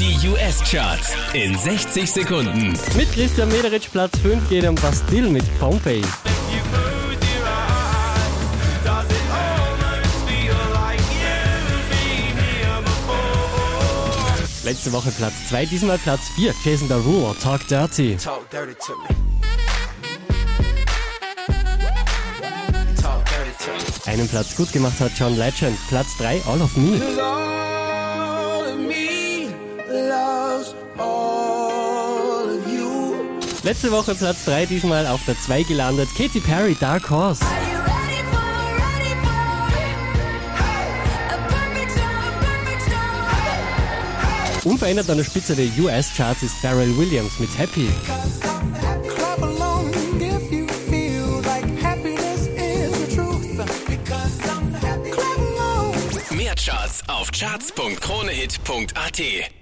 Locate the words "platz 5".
3.90-4.48